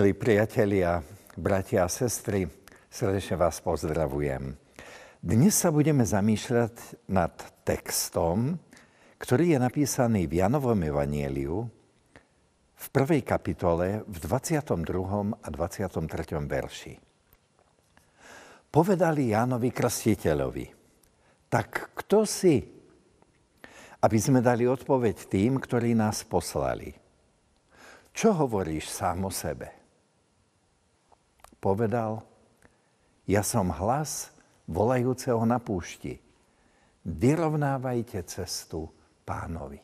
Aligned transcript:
Milí 0.00 0.16
priatelia, 0.16 0.96
bratia 1.36 1.84
a 1.84 1.92
sestry, 1.92 2.48
srdečne 2.88 3.36
vás 3.36 3.60
pozdravujem. 3.60 4.56
Dnes 5.20 5.52
sa 5.52 5.68
budeme 5.68 6.08
zamýšľať 6.08 7.04
nad 7.12 7.36
textom, 7.68 8.56
ktorý 9.20 9.52
je 9.52 9.58
napísaný 9.60 10.24
v 10.24 10.40
Janovom 10.40 10.80
evanieliu 10.80 11.68
v 12.80 12.86
prvej 12.88 13.20
kapitole 13.28 14.00
v 14.08 14.16
22. 14.24 15.36
a 15.36 15.48
23. 15.52 16.48
verši. 16.48 16.94
Povedali 18.72 19.36
Jánovi 19.36 19.68
Krstiteľovi, 19.68 20.66
tak 21.52 21.92
kto 21.92 22.24
si? 22.24 22.56
Aby 24.00 24.16
sme 24.16 24.40
dali 24.40 24.64
odpoveď 24.64 25.28
tým, 25.28 25.60
ktorí 25.60 25.92
nás 25.92 26.24
poslali. 26.24 26.88
Čo 28.16 28.32
hovoríš 28.32 28.88
sám 28.88 29.28
o 29.28 29.32
sebe? 29.36 29.79
Povedal, 31.60 32.24
ja 33.28 33.44
som 33.46 33.70
hlas 33.70 34.32
volajúceho 34.66 35.44
na 35.46 35.62
púšti. 35.62 36.18
Vyrovnávajte 37.06 38.24
cestu 38.26 38.90
pánovi. 39.22 39.78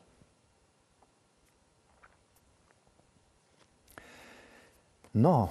No, 5.17 5.49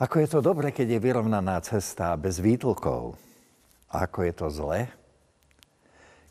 ako 0.00 0.16
je 0.20 0.28
to 0.28 0.40
dobre, 0.40 0.72
keď 0.72 0.96
je 0.96 1.04
vyrovnaná 1.04 1.60
cesta 1.60 2.16
bez 2.16 2.40
výtlkov. 2.40 3.16
A 3.92 4.08
ako 4.08 4.18
je 4.24 4.32
to 4.32 4.46
zle, 4.48 4.80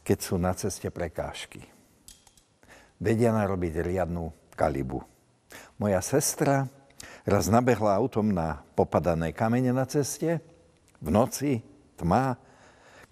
keď 0.02 0.18
sú 0.18 0.36
na 0.42 0.54
ceste 0.58 0.90
prekážky. 0.90 1.66
Vedia 2.98 3.30
narobiť 3.30 3.73
riadnu 3.82 4.54
kalibu. 4.58 5.02
Moja 5.78 6.02
sestra 6.02 6.66
Raz 7.30 7.46
nabehla 7.46 7.94
autom 7.94 8.34
na 8.34 8.66
popadané 8.74 9.30
kamene 9.30 9.70
na 9.70 9.86
ceste, 9.86 10.42
v 10.98 11.08
noci, 11.14 11.62
tma, 11.94 12.42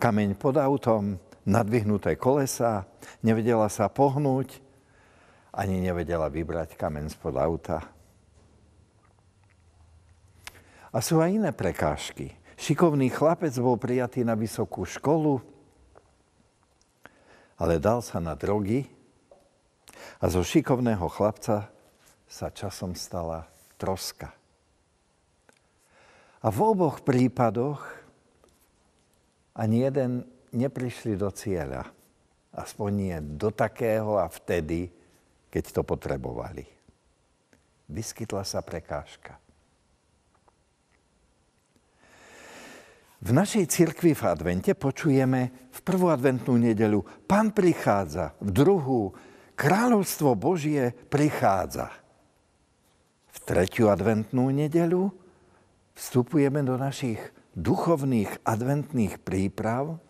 kameň 0.01 0.33
pod 0.33 0.57
autom, 0.57 1.21
nadvihnuté 1.45 2.17
kolesa, 2.17 2.89
nevedela 3.21 3.69
sa 3.69 3.85
pohnúť, 3.85 4.57
ani 5.53 5.85
nevedela 5.85 6.33
vybrať 6.33 6.73
kameň 6.73 7.13
spod 7.13 7.37
auta. 7.37 7.85
A 10.89 10.97
sú 10.97 11.21
aj 11.21 11.37
iné 11.37 11.53
prekážky. 11.53 12.33
Šikovný 12.57 13.13
chlapec 13.13 13.53
bol 13.61 13.77
prijatý 13.77 14.25
na 14.25 14.33
vysokú 14.33 14.81
školu, 14.81 15.45
ale 17.53 17.77
dal 17.77 18.01
sa 18.01 18.17
na 18.17 18.33
drogy 18.33 18.89
a 20.17 20.25
zo 20.25 20.41
šikovného 20.41 21.05
chlapca 21.05 21.69
sa 22.25 22.49
časom 22.49 22.97
stala 22.97 23.45
troska. 23.77 24.33
A 26.41 26.47
v 26.49 26.59
oboch 26.61 27.01
prípadoch 27.01 27.81
ani 29.57 29.85
jeden 29.85 30.25
neprišli 30.53 31.17
do 31.17 31.33
cieľa. 31.33 31.89
Aspoň 32.53 32.89
nie 32.93 33.17
do 33.37 33.53
takého 33.53 34.17
a 34.17 34.25
vtedy, 34.29 34.89
keď 35.49 35.63
to 35.77 35.81
potrebovali. 35.85 36.65
Vyskytla 37.89 38.41
sa 38.45 38.61
prekážka. 38.65 39.37
V 43.17 43.33
našej 43.33 43.65
cirkvi 43.65 44.13
v 44.13 44.23
advente 44.29 44.77
počujeme 44.77 45.69
v 45.73 45.79
prvú 45.81 46.13
adventnú 46.13 46.53
nedelu 46.53 47.01
Pán 47.25 47.49
prichádza, 47.49 48.37
v 48.37 48.49
druhú 48.53 49.01
Kráľovstvo 49.57 50.37
Božie 50.37 50.93
prichádza 51.09 51.89
tretiu 53.47 53.87
adventnú 53.87 54.51
nedelu 54.51 55.07
vstupujeme 55.95 56.59
do 56.67 56.75
našich 56.75 57.17
duchovných 57.55 58.43
adventných 58.43 59.23
príprav 59.23 60.03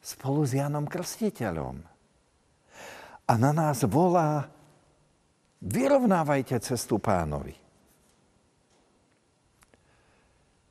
spolu 0.00 0.40
s 0.48 0.56
Janom 0.56 0.88
Krstiteľom. 0.88 1.84
A 3.28 3.32
na 3.36 3.52
nás 3.52 3.84
volá, 3.84 4.48
vyrovnávajte 5.62 6.58
cestu 6.64 6.96
pánovi. 6.98 7.54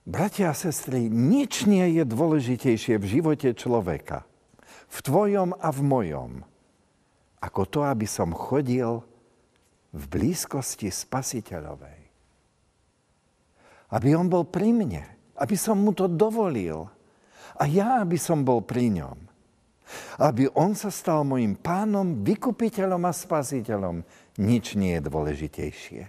Bratia 0.02 0.52
a 0.52 0.58
sestry, 0.58 1.08
nič 1.08 1.70
nie 1.70 2.02
je 2.02 2.04
dôležitejšie 2.04 2.98
v 2.98 3.06
živote 3.06 3.54
človeka, 3.54 4.26
v 4.90 4.98
tvojom 5.00 5.54
a 5.56 5.70
v 5.70 5.80
mojom, 5.86 6.32
ako 7.40 7.62
to, 7.70 7.80
aby 7.86 8.10
som 8.10 8.34
chodil 8.34 9.06
v 9.92 10.04
blízkosti 10.08 10.88
spasiteľovej. 10.88 12.00
Aby 13.92 14.16
on 14.16 14.32
bol 14.32 14.48
pri 14.48 14.72
mne, 14.72 15.04
aby 15.36 15.56
som 15.60 15.80
mu 15.84 15.92
to 15.92 16.08
dovolil. 16.08 16.88
A 17.60 17.68
ja, 17.68 18.00
aby 18.00 18.16
som 18.16 18.48
bol 18.48 18.64
pri 18.64 18.88
ňom. 18.88 19.18
Aby 20.24 20.48
on 20.56 20.72
sa 20.72 20.88
stal 20.88 21.28
mojim 21.28 21.60
pánom, 21.60 22.24
vykupiteľom 22.24 23.04
a 23.04 23.12
spasiteľom. 23.12 24.08
Nič 24.40 24.80
nie 24.80 24.96
je 24.96 25.04
dôležitejšie. 25.04 26.02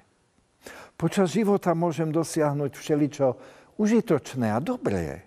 Počas 0.95 1.35
života 1.35 1.75
môžem 1.75 2.15
dosiahnuť 2.15 2.79
všeličo 2.79 3.27
užitočné 3.83 4.55
a 4.55 4.63
dobré. 4.63 5.27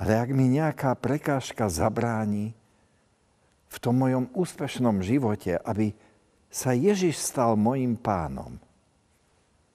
Ale 0.00 0.16
ak 0.16 0.30
mi 0.32 0.48
nejaká 0.48 0.96
prekážka 0.96 1.68
zabráni 1.68 2.56
v 3.68 3.76
tom 3.76 4.00
mojom 4.00 4.32
úspešnom 4.32 5.04
živote, 5.04 5.60
aby 5.60 5.92
sa 6.54 6.70
Ježiš 6.70 7.18
stal 7.18 7.58
mojim 7.58 7.98
pánom. 7.98 8.54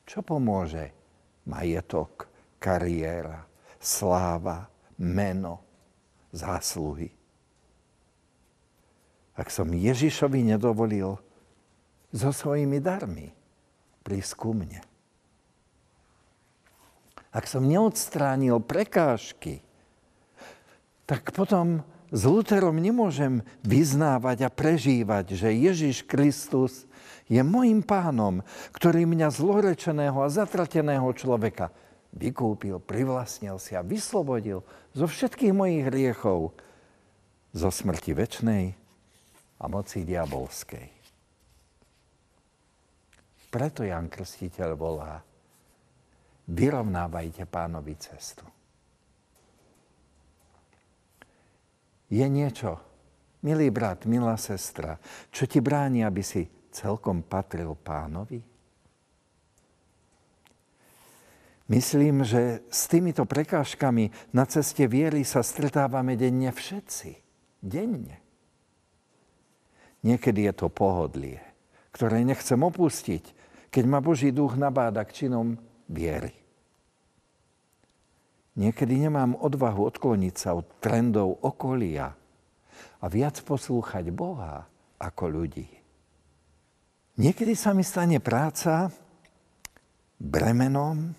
Čo 0.07 0.23
pomôže? 0.23 0.95
Majetok, 1.43 2.31
kariéra, 2.55 3.43
sláva, 3.83 4.71
meno, 4.95 5.59
zásluhy. 6.31 7.11
Ak 9.35 9.51
som 9.51 9.67
Ježišovi 9.75 10.55
nedovolil 10.55 11.19
so 12.15 12.31
svojimi 12.31 12.79
darmi 12.79 13.27
prísť 14.07 14.31
ku 14.39 14.55
mne. 14.55 14.79
Ak 17.29 17.45
som 17.45 17.67
neodstránil 17.67 18.57
prekážky, 18.63 19.61
tak 21.05 21.29
potom 21.35 21.83
s 22.09 22.21
Luterom 22.25 22.77
nemôžem 22.81 23.45
vyznávať 23.61 24.45
a 24.45 24.49
prežívať, 24.49 25.37
že 25.37 25.49
Ježiš 25.53 26.01
Kristus 26.05 26.89
je 27.29 27.41
môjim 27.45 27.85
pánom, 27.85 28.41
ktorý 28.73 29.05
mňa 29.05 29.29
zlorečeného 29.29 30.17
a 30.17 30.33
zatrateného 30.33 31.05
človeka 31.13 31.69
vykúpil, 32.09 32.81
privlastnil 32.81 33.61
si 33.61 33.77
a 33.77 33.85
vyslobodil 33.85 34.65
zo 34.97 35.05
všetkých 35.05 35.53
mojich 35.53 35.85
hriechov, 35.85 36.57
zo 37.53 37.69
smrti 37.69 38.11
väčnej 38.17 38.65
a 39.61 39.65
moci 39.69 40.01
diabolskej. 40.01 40.87
Preto 43.49 43.81
Jan 43.81 44.09
Krstiteľ 44.09 44.69
volá, 44.77 45.17
vyrovnávajte 46.49 47.45
pánovi 47.49 47.97
cestu. 47.97 48.58
Je 52.09 52.25
niečo, 52.25 52.81
milý 53.45 53.69
brat, 53.69 54.09
milá 54.09 54.35
sestra, 54.35 54.97
čo 55.29 55.45
ti 55.45 55.61
bráni, 55.61 56.01
aby 56.01 56.25
si 56.25 56.49
celkom 56.73 57.21
patril 57.21 57.77
pánovi? 57.77 58.41
Myslím, 61.69 62.25
že 62.25 62.65
s 62.73 62.89
týmito 62.89 63.29
prekážkami 63.29 64.33
na 64.33 64.49
ceste 64.49 64.89
viery 64.89 65.21
sa 65.21 65.45
stretávame 65.45 66.17
denne 66.17 66.49
všetci. 66.49 67.11
Denne. 67.61 68.17
Niekedy 70.01 70.49
je 70.49 70.53
to 70.55 70.73
pohodlie, 70.73 71.37
ktoré 71.93 72.25
nechcem 72.25 72.57
opustiť, 72.57 73.23
keď 73.69 73.83
ma 73.85 74.01
Boží 74.01 74.33
duch 74.33 74.57
nabáda 74.57 75.05
k 75.05 75.13
činom 75.13 75.61
viery. 75.85 76.38
Niekedy 78.59 79.07
nemám 79.07 79.39
odvahu 79.39 79.87
odkloniť 79.87 80.35
sa 80.35 80.51
od 80.51 80.67
trendov 80.83 81.39
okolia 81.39 82.11
a 82.99 83.05
viac 83.07 83.39
poslúchať 83.39 84.11
Boha 84.11 84.67
ako 84.99 85.23
ľudí. 85.31 85.79
Niekedy 87.15 87.55
sa 87.55 87.71
mi 87.71 87.87
stane 87.87 88.19
práca 88.19 88.91
bremenom 90.19 91.15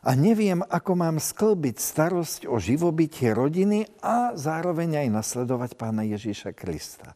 a 0.00 0.10
neviem, 0.16 0.64
ako 0.64 0.92
mám 0.96 1.16
sklbiť 1.20 1.76
starosť 1.76 2.40
o 2.48 2.56
živobytie 2.56 3.36
rodiny 3.36 3.84
a 4.00 4.32
zároveň 4.32 5.04
aj 5.04 5.08
nasledovať 5.12 5.76
pána 5.76 6.00
Ježíša 6.08 6.56
Krista. 6.56 7.12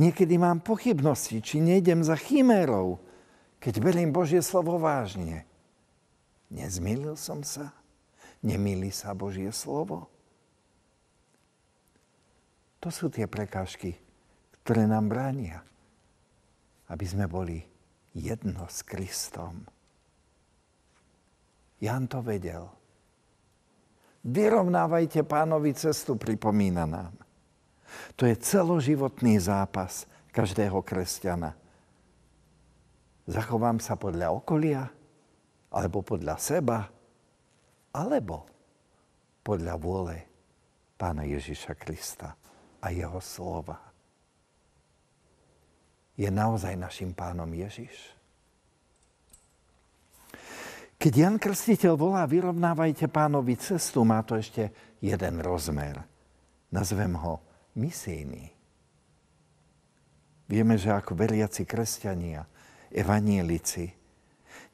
Niekedy 0.00 0.40
mám 0.40 0.64
pochybnosti, 0.64 1.44
či 1.44 1.60
nejdem 1.60 2.00
za 2.00 2.16
chimérou, 2.16 2.96
keď 3.60 3.74
beriem 3.80 4.08
Božie 4.08 4.40
slovo 4.40 4.80
vážne. 4.80 5.44
Nezmýlil 6.48 7.16
som 7.16 7.44
sa? 7.44 7.81
Nemýli 8.42 8.90
sa 8.90 9.14
Božie 9.14 9.48
slovo? 9.54 10.10
To 12.82 12.90
sú 12.90 13.06
tie 13.06 13.30
prekážky, 13.30 13.94
ktoré 14.66 14.90
nám 14.90 15.06
bránia, 15.06 15.62
aby 16.90 17.06
sme 17.06 17.30
boli 17.30 17.62
jedno 18.10 18.66
s 18.66 18.82
Kristom. 18.82 19.62
Jan 21.78 22.10
to 22.10 22.18
vedel. 22.22 22.66
Vyrovnávajte 24.22 25.22
pánovi 25.26 25.74
cestu, 25.74 26.14
pripomína 26.14 26.86
nám. 26.86 27.14
To 28.18 28.26
je 28.26 28.38
celoživotný 28.38 29.38
zápas 29.42 30.06
každého 30.30 30.78
kresťana. 30.82 31.58
Zachovám 33.26 33.78
sa 33.78 33.94
podľa 33.94 34.34
okolia, 34.34 34.90
alebo 35.70 36.02
podľa 36.02 36.38
seba, 36.38 36.90
alebo 37.92 38.48
podľa 39.44 39.74
vôle 39.76 40.16
Pána 40.96 41.26
Ježiša 41.26 41.74
Krista 41.74 42.34
a 42.78 42.86
jeho 42.94 43.18
slova. 43.18 43.74
Je 46.14 46.30
naozaj 46.30 46.78
našim 46.78 47.10
pánom 47.10 47.48
Ježiš? 47.50 48.14
Keď 51.02 51.12
Jan 51.18 51.36
Krstiteľ 51.42 51.98
volá, 51.98 52.22
vyrovnávajte 52.30 53.10
pánovi 53.10 53.58
cestu, 53.58 54.06
má 54.06 54.22
to 54.22 54.38
ešte 54.38 54.70
jeden 55.02 55.42
rozmer. 55.42 55.98
Nazvem 56.70 57.18
ho 57.18 57.42
misijný. 57.74 58.54
Vieme, 60.46 60.78
že 60.78 60.94
ako 60.94 61.18
veriaci 61.18 61.66
kresťania, 61.66 62.46
evanielici, 62.94 63.90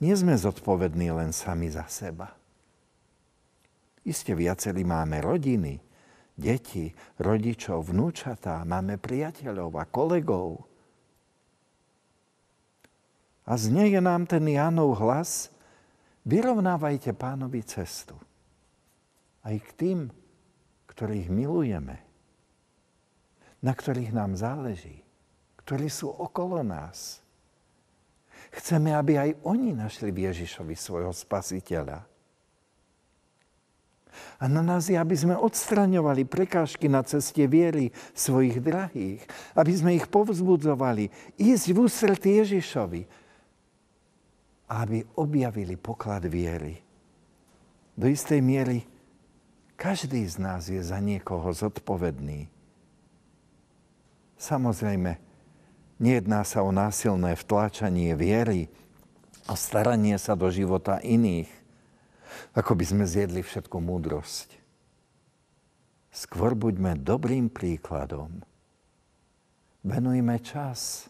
nie 0.05 0.13
sme 0.13 0.37
zodpovední 0.37 1.09
len 1.09 1.33
sami 1.33 1.73
za 1.73 1.89
seba. 1.89 2.37
Iste 4.09 4.33
viacerí 4.33 4.89
máme 4.89 5.21
rodiny, 5.21 5.77
deti, 6.33 6.89
rodičov, 7.21 7.93
vnúčatá, 7.93 8.65
máme 8.65 8.97
priateľov 8.97 9.77
a 9.77 9.85
kolegov. 9.85 10.65
A 13.45 13.53
znieje 13.61 14.01
nám 14.01 14.25
ten 14.25 14.49
Jánov 14.49 14.97
hlas, 14.97 15.53
vyrovnávajte 16.25 17.13
pánovi 17.13 17.61
cestu. 17.69 18.17
Aj 19.45 19.53
k 19.53 19.69
tým, 19.77 19.99
ktorých 20.89 21.29
milujeme, 21.29 22.01
na 23.61 23.77
ktorých 23.77 24.17
nám 24.17 24.41
záleží, 24.41 25.05
ktorí 25.69 25.93
sú 25.93 26.09
okolo 26.09 26.65
nás. 26.65 27.21
Chceme, 28.57 28.97
aby 28.97 29.21
aj 29.21 29.31
oni 29.45 29.77
našli 29.77 30.09
v 30.09 30.33
Ježišovi 30.33 30.73
svojho 30.73 31.13
spasiteľa. 31.13 32.18
A 34.39 34.47
na 34.47 34.63
nás 34.63 34.87
je, 34.87 34.95
aby 34.95 35.15
sme 35.19 35.35
odstraňovali 35.35 36.23
prekážky 36.25 36.87
na 36.87 37.03
ceste 37.03 37.43
viery 37.51 37.91
svojich 38.15 38.63
drahých, 38.63 39.23
aby 39.59 39.73
sme 39.75 39.97
ich 39.99 40.07
povzbudzovali, 40.07 41.11
ísť 41.37 41.67
v 41.75 41.79
ústretí 41.83 42.31
Ježišovi, 42.39 43.03
aby 44.69 44.99
objavili 45.19 45.75
poklad 45.75 46.29
viery. 46.29 46.79
Do 47.99 48.07
istej 48.07 48.39
miery 48.39 48.87
každý 49.75 50.23
z 50.27 50.39
nás 50.39 50.71
je 50.71 50.79
za 50.79 51.03
niekoho 51.03 51.51
zodpovedný. 51.51 52.47
Samozrejme, 54.39 55.19
nejedná 55.99 56.47
sa 56.47 56.63
o 56.63 56.71
násilné 56.71 57.35
vtláčanie 57.35 58.15
viery 58.15 58.71
a 59.51 59.59
staranie 59.59 60.15
sa 60.15 60.39
do 60.39 60.47
života 60.47 61.03
iných, 61.03 61.51
ako 62.55 62.73
by 62.79 62.85
sme 62.85 63.05
zjedli 63.05 63.41
všetku 63.45 63.77
múdrosť. 63.79 64.59
Skôr 66.09 66.57
buďme 66.59 66.99
dobrým 66.99 67.53
príkladom. 67.53 68.43
Venujme 69.85 70.41
čas 70.43 71.07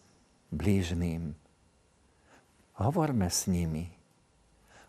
blížným. 0.53 1.33
Hovorme 2.79 3.27
s 3.33 3.49
nimi. 3.49 3.89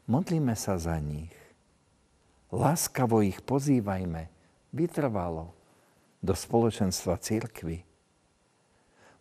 Modlíme 0.10 0.58
sa 0.58 0.76
za 0.82 0.98
nich. 0.98 1.34
Láskavo 2.50 3.22
ich 3.22 3.46
pozývajme 3.46 4.30
vytrvalo 4.74 5.54
do 6.20 6.34
spoločenstva 6.34 7.22
církvy. 7.22 7.86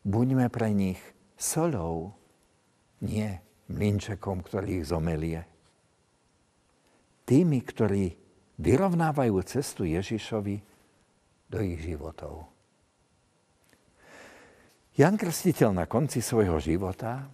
Buďme 0.03 0.49
pre 0.49 0.73
nich 0.73 1.01
solou, 1.37 2.17
nie 3.05 3.29
mlinčekom, 3.69 4.41
ktorý 4.41 4.81
ich 4.81 4.89
zomelie 4.89 5.45
tými, 7.29 7.61
ktorí 7.61 8.17
vyrovnávajú 8.57 9.37
cestu 9.45 9.85
Ježišovi 9.85 10.57
do 11.53 11.59
ich 11.61 11.85
životov. 11.85 12.49
Jan 14.97 15.15
Krstiteľ 15.15 15.71
na 15.77 15.85
konci 15.87 16.25
svojho 16.25 16.59
života 16.59 17.29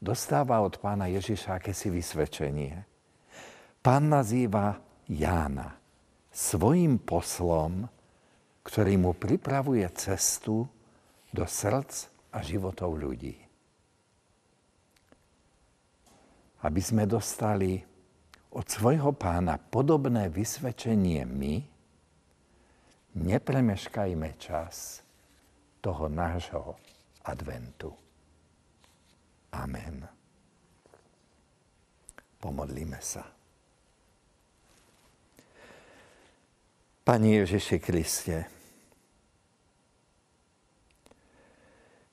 dostáva 0.00 0.64
od 0.64 0.80
pána 0.82 1.06
Ježiša 1.12 1.62
akési 1.62 1.92
vysvedčenie. 1.92 2.74
Pán 3.84 4.08
nazýva 4.08 4.80
Jána 5.06 5.76
svojim 6.34 6.98
poslom, 6.98 7.86
ktorý 8.66 8.98
mu 8.98 9.12
pripravuje 9.14 9.86
cestu 9.94 10.66
do 11.30 11.44
srdc 11.46 12.10
a 12.34 12.42
životov 12.42 12.98
ľudí. 12.98 13.38
Aby 16.64 16.80
sme 16.82 17.06
dostali 17.06 17.93
od 18.54 18.66
svojho 18.70 19.10
pána 19.10 19.58
podobné 19.58 20.30
vysvedčenie 20.30 21.26
my, 21.26 21.54
nepremeškajme 23.18 24.38
čas 24.38 25.02
toho 25.82 26.06
nášho 26.06 26.78
adventu. 27.26 27.90
Amen. 29.58 30.06
Pomodlíme 32.38 32.98
sa. 33.02 33.26
Pani 37.04 37.36
Ježiši 37.42 37.78
Kriste, 37.82 38.38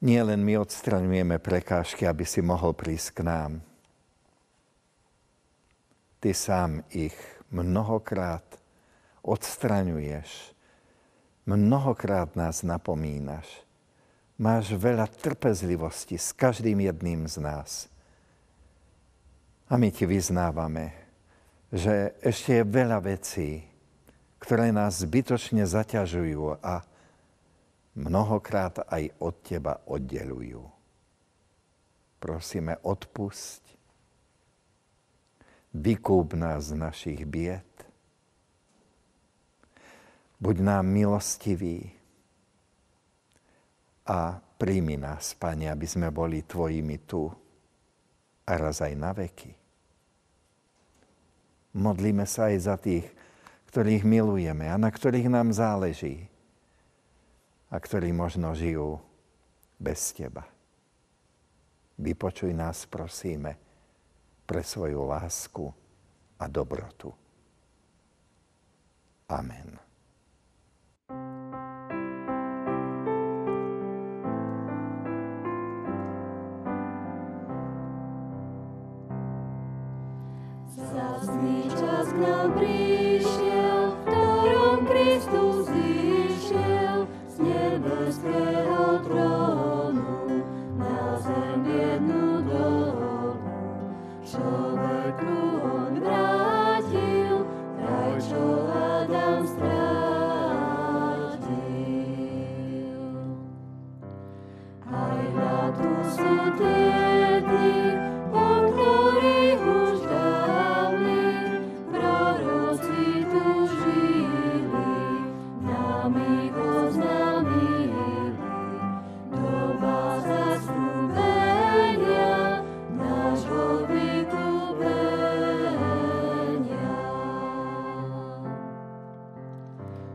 nie 0.01 0.19
len 0.19 0.41
my 0.41 0.59
odstraňujeme 0.59 1.37
prekážky, 1.37 2.09
aby 2.09 2.25
si 2.25 2.41
mohol 2.43 2.73
prísť 2.73 3.21
k 3.21 3.29
nám, 3.29 3.51
Ty 6.21 6.37
sám 6.37 6.85
ich 6.93 7.17
mnohokrát 7.49 8.45
odstraňuješ, 9.25 10.53
mnohokrát 11.49 12.37
nás 12.37 12.61
napomínaš. 12.61 13.49
Máš 14.37 14.73
veľa 14.77 15.09
trpezlivosti 15.09 16.21
s 16.21 16.29
každým 16.29 16.85
jedným 16.85 17.25
z 17.25 17.41
nás. 17.41 17.89
A 19.65 19.81
my 19.81 19.89
ti 19.89 20.05
vyznávame, 20.05 20.93
že 21.73 22.13
ešte 22.21 22.61
je 22.61 22.69
veľa 22.69 23.01
vecí, 23.01 23.65
ktoré 24.37 24.69
nás 24.69 25.01
zbytočne 25.01 25.65
zaťažujú 25.65 26.61
a 26.61 26.85
mnohokrát 27.97 28.85
aj 28.93 29.09
od 29.17 29.35
teba 29.41 29.81
oddelujú. 29.89 30.69
Prosíme, 32.21 32.77
odpusť 32.85 33.80
Vykúp 35.71 36.35
nás 36.35 36.67
z 36.67 36.75
našich 36.75 37.23
bied. 37.23 37.63
Buď 40.41 40.55
nám 40.59 40.83
milostivý 40.83 41.95
a 44.03 44.35
príjmi 44.59 44.99
nás, 44.99 45.31
Pane, 45.37 45.71
aby 45.71 45.87
sme 45.87 46.11
boli 46.11 46.43
Tvojimi 46.43 46.97
tu 47.07 47.31
a 48.43 48.51
raz 48.59 48.83
aj 48.83 48.93
na 48.99 49.15
veky. 49.15 49.55
Modlíme 51.71 52.27
sa 52.27 52.51
aj 52.51 52.57
za 52.59 52.75
tých, 52.75 53.07
ktorých 53.71 54.03
milujeme 54.03 54.67
a 54.67 54.75
na 54.75 54.91
ktorých 54.91 55.31
nám 55.31 55.55
záleží 55.55 56.27
a 57.71 57.79
ktorí 57.79 58.11
možno 58.11 58.51
žijú 58.51 58.99
bez 59.79 60.11
Teba. 60.11 60.43
Vypočuj 61.95 62.51
nás, 62.51 62.83
prosíme, 62.89 63.70
pre 64.51 64.67
svoju 64.67 65.07
lásku 65.07 65.71
a 66.35 66.51
dobrotu. 66.51 67.15
Amen. 69.31 69.90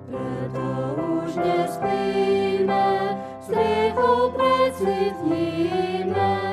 Preto 0.07 0.63
už 1.27 1.35
nespíme, 1.35 2.87
s 3.43 3.51
rýchou 3.51 4.31
precitníme. 4.31 6.46